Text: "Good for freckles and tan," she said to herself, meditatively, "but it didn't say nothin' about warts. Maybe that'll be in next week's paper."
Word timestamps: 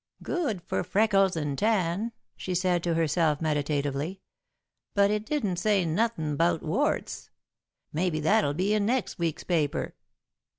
"Good 0.23 0.63
for 0.63 0.83
freckles 0.83 1.35
and 1.35 1.55
tan," 1.55 2.11
she 2.35 2.55
said 2.55 2.81
to 2.85 2.95
herself, 2.95 3.39
meditatively, 3.39 4.19
"but 4.95 5.11
it 5.11 5.27
didn't 5.27 5.57
say 5.57 5.85
nothin' 5.85 6.31
about 6.33 6.63
warts. 6.63 7.29
Maybe 7.93 8.19
that'll 8.19 8.55
be 8.55 8.73
in 8.73 8.87
next 8.87 9.19
week's 9.19 9.43
paper." 9.43 9.93